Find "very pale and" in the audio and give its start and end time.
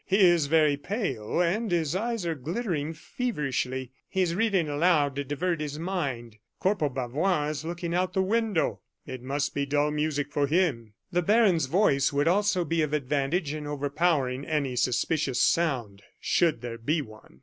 0.47-1.69